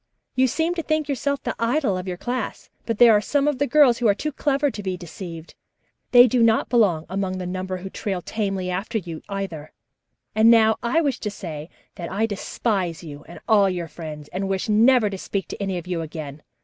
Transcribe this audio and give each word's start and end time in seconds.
"You 0.33 0.47
seem 0.47 0.73
to 0.73 0.81
think 0.81 1.07
yourself 1.07 1.43
the 1.43 1.53
idol 1.59 1.95
of 1.95 2.07
your 2.07 2.17
class, 2.17 2.71
but 2.87 2.97
there 2.97 3.11
are 3.13 3.21
some 3.21 3.47
of 3.47 3.59
the 3.59 3.67
girls 3.67 3.99
who 3.99 4.07
are 4.07 4.15
too 4.15 4.31
clever 4.31 4.71
to 4.71 4.81
be 4.81 4.97
deceived. 4.97 5.53
They 6.09 6.25
do 6.27 6.41
not 6.41 6.69
belong 6.69 7.05
among 7.07 7.37
the 7.37 7.45
number 7.45 7.77
who 7.77 7.89
trail 7.91 8.19
tamely 8.23 8.71
after 8.71 8.97
you, 8.97 9.21
either. 9.29 9.73
And 10.33 10.49
now 10.49 10.77
I 10.81 11.01
wish 11.01 11.19
to 11.19 11.29
say 11.29 11.69
that 11.97 12.11
I 12.11 12.25
despise 12.25 13.03
you 13.03 13.23
and 13.27 13.39
all 13.47 13.69
your 13.69 13.87
friends, 13.87 14.27
and 14.29 14.49
wish 14.49 14.67
never 14.67 15.07
to 15.07 15.19
speak 15.19 15.47
to 15.49 15.61
any 15.61 15.77
of 15.77 15.85
you 15.85 16.01
again. 16.01 16.41